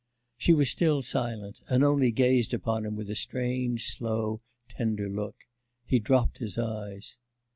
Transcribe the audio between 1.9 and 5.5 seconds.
gazed upon him with a strange, slow, tender look.